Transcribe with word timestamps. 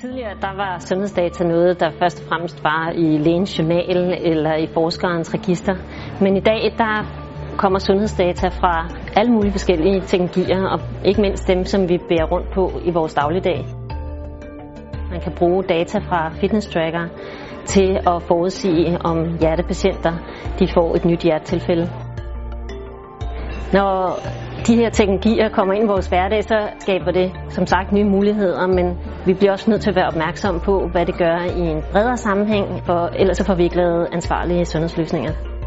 Tidligere 0.00 0.34
der 0.40 0.56
var 0.56 0.78
sundhedsdata 0.78 1.44
noget, 1.44 1.80
der 1.80 1.90
først 1.98 2.20
og 2.20 2.28
fremmest 2.28 2.64
var 2.64 2.90
i 2.94 3.18
lægens 3.18 3.58
journal 3.58 4.18
eller 4.20 4.54
i 4.54 4.66
forskerens 4.74 5.34
register. 5.34 5.76
Men 6.20 6.36
i 6.36 6.40
dag 6.40 6.74
der 6.78 7.06
kommer 7.56 7.78
sundhedsdata 7.78 8.48
fra 8.48 8.88
alle 9.16 9.32
mulige 9.32 9.52
forskellige 9.52 10.00
teknologier, 10.00 10.64
og 10.64 10.80
ikke 11.04 11.20
mindst 11.20 11.48
dem, 11.48 11.64
som 11.64 11.88
vi 11.88 11.98
bærer 12.08 12.26
rundt 12.32 12.46
på 12.54 12.72
i 12.84 12.90
vores 12.90 13.14
dagligdag. 13.14 13.64
Man 15.10 15.20
kan 15.20 15.32
bruge 15.38 15.62
data 15.62 15.98
fra 15.98 16.28
fitness 16.28 16.66
tracker 16.66 17.08
til 17.64 17.98
at 18.06 18.22
forudsige, 18.22 18.98
om 19.04 19.38
hjertepatienter 19.40 20.12
de 20.58 20.68
får 20.74 20.94
et 20.94 21.04
nyt 21.04 21.22
hjertetilfælde. 21.22 21.90
Når 23.72 24.18
de 24.66 24.76
her 24.76 24.90
teknologier 24.90 25.48
kommer 25.48 25.74
ind 25.74 25.84
i 25.84 25.86
vores 25.86 26.06
hverdag, 26.06 26.44
så 26.44 26.68
skaber 26.78 27.10
det 27.10 27.32
som 27.48 27.66
sagt 27.66 27.92
nye 27.92 28.04
muligheder, 28.04 28.66
men 28.66 28.98
vi 29.28 29.34
bliver 29.34 29.52
også 29.52 29.70
nødt 29.70 29.82
til 29.82 29.90
at 29.90 29.96
være 29.96 30.06
opmærksom 30.06 30.60
på, 30.60 30.88
hvad 30.92 31.06
det 31.06 31.18
gør 31.18 31.38
i 31.56 31.60
en 31.60 31.82
bredere 31.92 32.16
sammenhæng, 32.16 32.66
for 32.86 33.06
ellers 33.06 33.36
så 33.36 33.44
får 33.44 33.54
vi 33.54 33.62
ikke 33.62 33.76
lavet 33.76 34.08
ansvarlige 34.12 34.64
sundhedsløsninger. 34.64 35.57